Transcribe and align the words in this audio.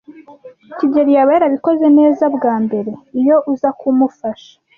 kigeli 0.77 1.11
yaba 1.17 1.31
yarabikoze 1.35 1.87
neza 1.99 2.23
bwa 2.35 2.53
mbere 2.65 2.91
iyo 3.19 3.37
uza 3.51 3.69
kumufasha. 3.79 4.51